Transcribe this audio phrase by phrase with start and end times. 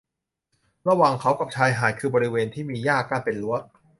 [0.87, 3.55] ระหว่างเขากับชายหาดคือบริเวณที่มีหญ้ากั้นเป็นรั้ว